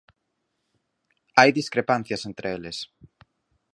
Hai 1.37 1.49
discrepancias 1.59 2.21
entre 2.29 2.47
eles. 2.55 2.77